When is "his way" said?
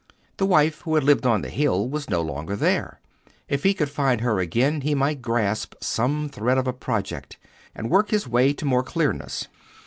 8.09-8.51